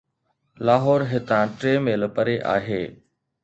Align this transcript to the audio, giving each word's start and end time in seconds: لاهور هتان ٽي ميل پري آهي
لاهور 0.65 0.99
هتان 1.11 1.45
ٽي 1.59 1.73
ميل 1.85 2.03
پري 2.15 2.35
آهي 2.55 2.83